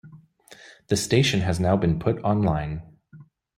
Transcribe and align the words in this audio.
The 0.87 0.95
station 0.97 1.41
has 1.41 1.59
now 1.59 1.77
been 1.77 1.99
put 1.99 2.17
online. 2.23 2.81